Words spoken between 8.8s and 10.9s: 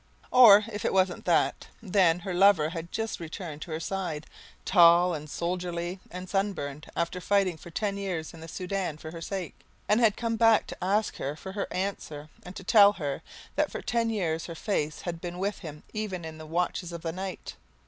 for her sake, and had come back to